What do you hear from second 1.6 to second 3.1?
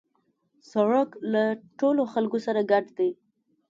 ټولو خلکو سره ګډ دی.